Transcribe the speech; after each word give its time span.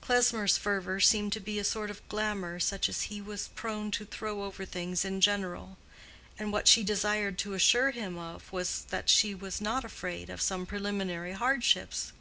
Klesmer's 0.00 0.56
fervor 0.56 1.00
seemed 1.00 1.32
to 1.32 1.40
be 1.40 1.58
a 1.58 1.64
sort 1.64 1.90
of 1.90 2.08
glamor 2.08 2.60
such 2.60 2.88
as 2.88 3.02
he 3.10 3.20
was 3.20 3.48
prone 3.56 3.90
to 3.90 4.04
throw 4.04 4.44
over 4.44 4.64
things 4.64 5.04
in 5.04 5.20
general; 5.20 5.76
and 6.38 6.52
what 6.52 6.68
she 6.68 6.84
desired 6.84 7.36
to 7.38 7.54
assure 7.54 7.90
him 7.90 8.16
of 8.16 8.52
was 8.52 8.84
that 8.90 9.08
she 9.08 9.34
was 9.34 9.60
not 9.60 9.84
afraid 9.84 10.30
of 10.30 10.40
some 10.40 10.66
preliminary 10.66 11.32
hardships. 11.32 12.12